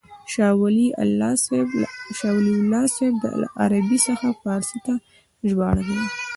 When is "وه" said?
5.99-6.07